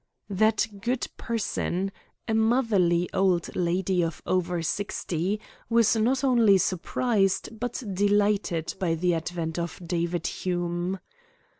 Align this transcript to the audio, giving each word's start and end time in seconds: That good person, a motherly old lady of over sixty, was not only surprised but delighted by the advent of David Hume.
That 0.31 0.65
good 0.81 1.05
person, 1.15 1.91
a 2.27 2.33
motherly 2.33 3.07
old 3.13 3.55
lady 3.55 4.01
of 4.03 4.19
over 4.25 4.63
sixty, 4.63 5.39
was 5.69 5.95
not 5.95 6.23
only 6.23 6.57
surprised 6.57 7.59
but 7.59 7.83
delighted 7.93 8.73
by 8.79 8.95
the 8.95 9.13
advent 9.13 9.59
of 9.59 9.79
David 9.85 10.25
Hume. 10.25 10.99